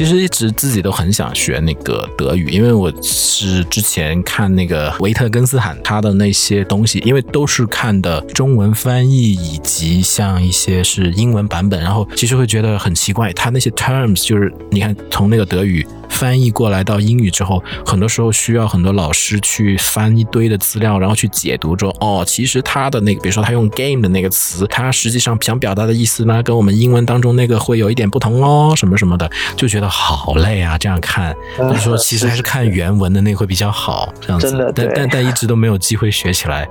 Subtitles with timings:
[0.00, 15.86] 其实一直自己都很想学那个德语，因为我是之前看那个维特根斯坦他的那些东西，因为都是看的中文翻译以及像一些是英文版本，然后其实会觉得很奇怪，他那些 terms 就是你看从那个德语。
[16.10, 36.68] 翻译过来到英语之后，很多时候需要很多老师去翻一堆的资料，然后去解读说，哦，其实他的那个，比如说他用 game 的那个词，他实际上想表达的意思呢，跟我们英文当中那个会有一点不同哦，什么什么的，就觉得好累啊，这样看，就是说其实还是看原文的那个会比较好，这样子，但但但一直都没有机会学起来。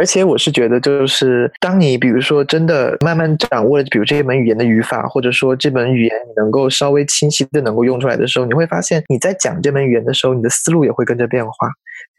[0.00, 11.52] 而且我是觉得，就是当你比如说真的慢慢掌握了，比如这门语言的语法，或者说这门语言你能够稍微清晰的能够用出来的时候，你会发现你在讲这门语言的时候，你的思路也会跟着变化。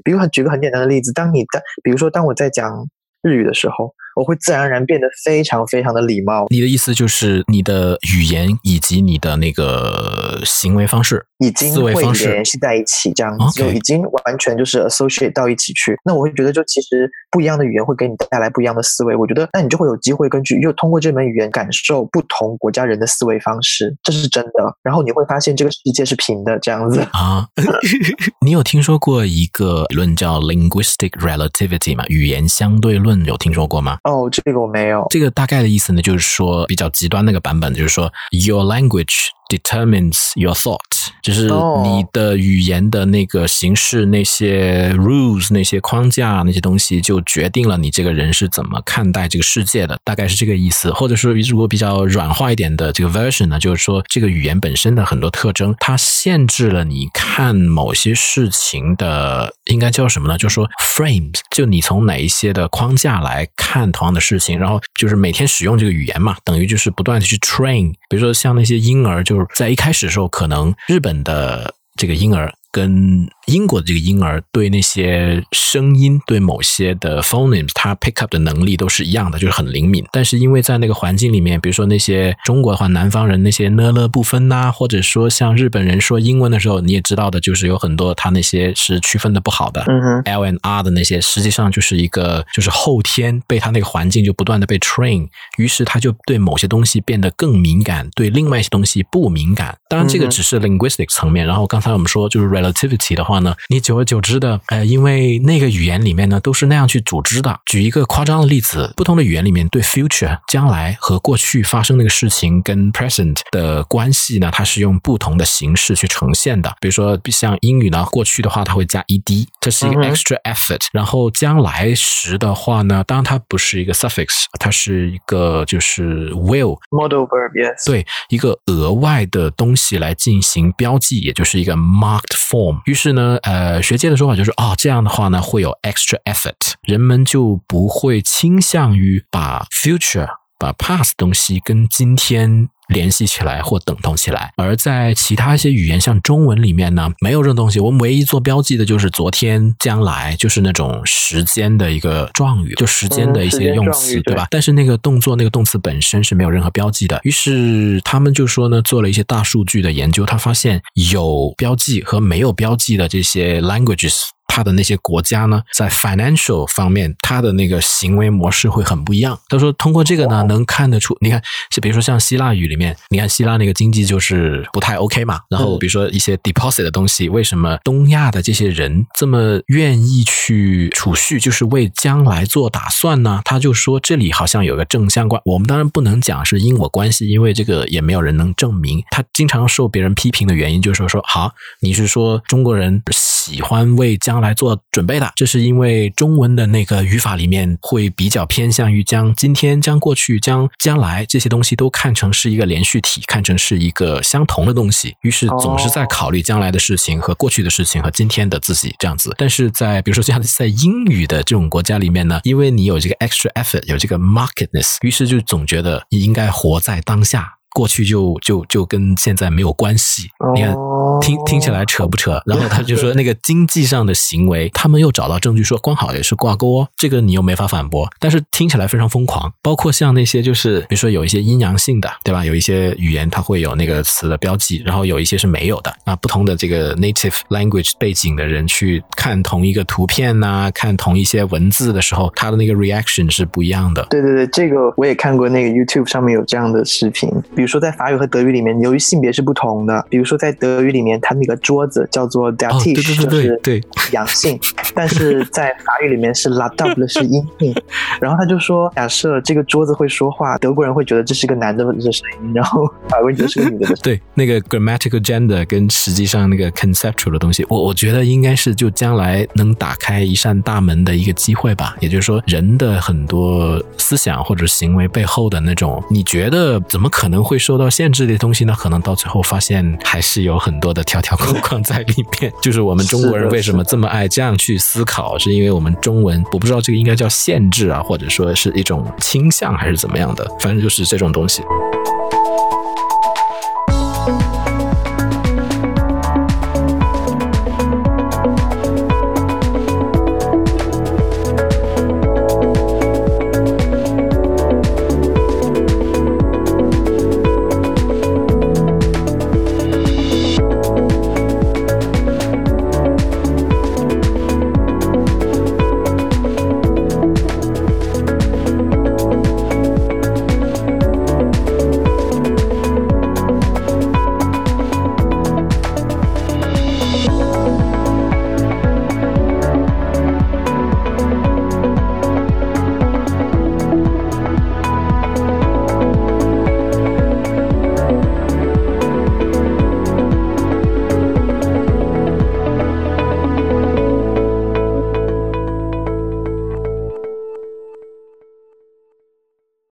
[0.03, 2.87] 比如很举个很简单的例子，当你在比如说当我在讲
[3.23, 3.95] 日语的时候。
[4.13, 6.45] 我会自然而然变得非常非常的礼貌。
[6.49, 15.97] 你的意思就是你的语言以及你的那个行为方式，已经会联系在一起，这样子就已经完全就是 associate 到一起去。
[16.03, 19.15] 那我会觉得，就其实不一样的语言会给你带来不一样的思维。
[19.15, 24.51] 我觉得，那你就会有机会根据又通过这门语言感受不同国家人的思维方式，这是真的。
[24.83, 27.47] 然后你会发现这个世界是平的，这样子啊。
[28.45, 32.03] 你有听说过一个理论叫 linguistic relativity 吗？
[32.09, 33.97] 语言相对论有听说过吗？
[34.03, 35.05] 哦，这个我没有。
[35.09, 39.29] 这个大概的意思呢，就是说比较极端那个版本，就是说 your language。
[39.51, 40.79] Determines your thought，
[41.21, 41.49] 就是
[41.83, 50.89] 你的语言的那个形式，那些 rules，那些框架，那些东西，就决定了你这个人是怎么看待这个世界的，大概是这个意思。
[50.93, 60.37] 或者说，如果比较软化一点的这个 version 呢，就是说这个语言本身的很多特征，它限制了你看某些事情的，应该叫什么呢？
[60.37, 69.40] 就是说 frames，就你从哪一些的框架来看同样的事情，然后就是每天使用这个语言嘛，等于就是不断的去 train，比如说像那些婴儿就。
[69.55, 72.53] 在一开始的时候，可能日本的这个婴儿。
[72.71, 80.05] 跟英国的这个婴儿对那些声音、对某些的 phonemes，他 pick up 的能力都是一样的，就是很灵敏。
[80.11, 89.81] 但是因为在那个环境里面，比如说那些中国的话，南方人那些呢了不分呐，或者说像日本人说英文的时候，你也知道的，就是有很多他那些是区分的不好的
[90.25, 95.27] ，L and R 的那些，实际上就是一个就是后天被他那个环境就不断的被 train，
[95.57, 99.77] 于是他就对某些东西变得更敏感，对另外一些东西不敏感。
[99.89, 102.60] 当然这个只是 linguistic 层面，然后刚才我们说就是。
[102.61, 107.59] Relativity 的话呢，你久而久之的，呃，因为那个语言里面呢都是那样去组织的。
[107.65, 116.73] 举一个夸张的例子，不同的语言里面对 future 将来和过去发生那个事情跟 present 的关系呢，它是用不同的形式去呈现的。
[116.79, 120.81] 比如说像英语呢，过去的话它会加 ed，这是一个 extra effort。
[120.91, 132.35] 然后将来时的话呢，当然它不是一个 suffix，它是一个就是 will model verb，yes，对，一个额外的东西来进行标记，也就是一个 marked。
[132.51, 140.27] form，于是呢，呃，学界的说法就是，哦，这样的话呢，会有 extra effort，人们就不会倾向于把 future、
[140.59, 142.67] 把 past 东西跟今天。
[142.91, 147.79] 联系起来或等同起来，而在其他一些语言，像中文里面呢，没有这种东西。
[147.79, 154.45] 我们唯一做标记的就是昨天、将来，就是那种时间的一个状语，就时间的一些用词，对吧？
[154.51, 157.19] 但是那个动作、那个动词本身是没有任何标记的。
[157.23, 160.81] 于是他们就说呢，做了一些大数据的研究，他发现
[161.11, 164.29] 有标记和没有标记的这些 languages。
[164.53, 169.39] 他的那些国家呢，在 financial 方面，他的那个行为模式会很不一样。
[169.47, 175.39] 他说，通过这个呢，能看得出，你看，是比如说像希腊语里面，你看希腊那个经济就是不太 OK 嘛。
[175.49, 183.41] 然后比如说一些 deposit 的东西，为什么东亚的这些人这么愿意去储蓄，就是为将来做打算呢？
[183.45, 185.41] 他就说这里好像有个正相关。
[185.45, 189.01] 我们当然不能讲是因果关系，因为这个也没有人能证明。
[189.11, 193.01] 他经常受别人批评的原因就是说，说好，你是说中国人
[193.43, 209.33] 喜欢为将来做准备的，这是因为中文的那个语法里面会比较偏向于将今天、将过去、将将来这些东西都看成是一个连续体，看成是一个相同的东西，于是总是在考虑将来的事情和过去的事情和今天的自己这样子。
[209.39, 217.60] 但是在比如说像在英语的这种国家里面呢，因为你有这个 extra effort，有这个 marketness，于是就总觉得你应该活在当下。
[217.73, 220.29] 过去就就就跟现在没有关系。
[220.55, 220.75] 你看，
[221.21, 222.41] 听听起来扯不扯？
[222.45, 226.87] 然后他就说，那个经济上的行为，他们又找到证据说，刚好也是挂钩哦。
[226.97, 229.51] 这个你又没法反驳，但是听起来非常疯狂。
[229.61, 232.43] 包括像那些就是，比如说有一些阴阳性的，对吧？
[232.43, 235.93] 有一些语言它会有那个词的标记，然后有一些是没有的。
[236.05, 244.05] 啊，不同的这个 native language 背景的人去看同一个图片呐，看同一些文字的时候，他的那个 reaction 是不一样的。
[244.09, 247.29] 对对对，这个我也看过，那个 YouTube 上面有这样的视频。
[247.61, 253.79] 比如说在法语和德语里面，由于性别是不同的，比如说在德语里面，它那个桌子叫做 d a t i s h 就是对
[254.11, 254.59] 阳性，
[254.95, 257.71] 但是在法语里面是 la table 是阴性。
[258.19, 263.93] 然后他就说，假设这个桌子会说话，德国人会觉得这是一个男的的声音，然后法国人觉得是个女的。
[264.01, 271.95] 对，那个 grammatical gender 跟实际上那个 conceptual 的东西，我我觉得应该是就将来能打开一扇大门的一个机会吧。
[271.99, 278.73] 也就是说，人的很多思想或者行为背后的那种，你觉得怎么可能会受到限制的东西呢？
[278.77, 282.49] 可能到最后发现还是有很多的条条框框在里面。
[282.63, 291.61] 就是我们中国人为什么这么爱这样去思考，是因为我们中文，我不知道这个应该叫限制啊，或者说是一种倾向还是怎么样的，反正就是这种东西。